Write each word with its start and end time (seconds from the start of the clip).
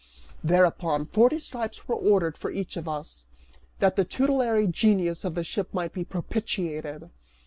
Thereupon, 0.43 1.05
forty 1.05 1.37
stripes 1.37 1.87
were 1.87 1.93
ordered 1.93 2.35
for 2.35 2.49
each 2.49 2.75
of 2.75 2.87
us, 2.87 3.27
that 3.77 3.95
the 3.97 4.03
tutelary 4.03 4.65
genius 4.65 5.23
of 5.23 5.35
the 5.35 5.43
ship 5.43 5.71
might 5.75 5.93
be 5.93 6.03
propitiated. 6.03 7.11